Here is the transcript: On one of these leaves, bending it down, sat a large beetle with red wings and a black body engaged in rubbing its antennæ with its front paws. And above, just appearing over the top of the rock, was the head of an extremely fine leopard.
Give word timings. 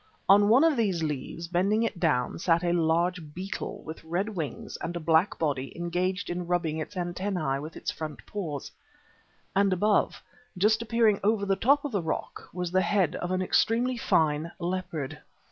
On 0.27 0.49
one 0.49 0.63
of 0.63 0.75
these 0.77 1.03
leaves, 1.03 1.47
bending 1.47 1.83
it 1.83 1.99
down, 1.99 2.39
sat 2.39 2.63
a 2.63 2.73
large 2.73 3.35
beetle 3.35 3.83
with 3.83 4.03
red 4.03 4.29
wings 4.29 4.75
and 4.77 4.95
a 4.95 4.99
black 4.99 5.37
body 5.37 5.77
engaged 5.77 6.27
in 6.31 6.47
rubbing 6.47 6.79
its 6.79 6.95
antennæ 6.95 7.61
with 7.61 7.75
its 7.77 7.91
front 7.91 8.25
paws. 8.25 8.71
And 9.55 9.71
above, 9.71 10.23
just 10.57 10.81
appearing 10.81 11.19
over 11.23 11.45
the 11.45 11.55
top 11.55 11.85
of 11.85 11.91
the 11.91 12.01
rock, 12.01 12.49
was 12.51 12.71
the 12.71 12.81
head 12.81 13.15
of 13.17 13.29
an 13.29 13.43
extremely 13.43 13.95
fine 13.95 14.51
leopard. 14.57 15.19